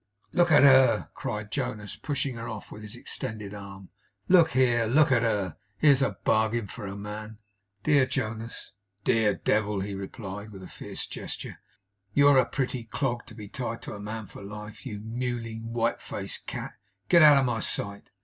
[0.31, 3.89] 'Look at her!' cried Jonas, pushing her off with his extended arm.
[4.29, 4.87] 'Look here!
[4.87, 5.57] Look at her!
[5.77, 7.37] Here's a bargain for a man!'
[7.83, 8.71] 'Dear Jonas!'
[9.03, 11.59] 'Dear Devil!' he replied, with a fierce gesture.
[12.15, 16.01] 'You're a pretty clog to be tied to a man for life, you mewling, white
[16.01, 16.71] faced cat!
[17.07, 18.09] Get out of my sight!